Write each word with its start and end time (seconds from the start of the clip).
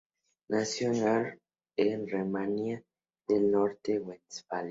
Nació 0.49 0.87
en 0.93 1.03
Arnsberg 1.07 1.39
en 1.77 2.07
Renania 2.07 2.81
del 3.29 3.51
Norte-Westfalia. 3.51 4.59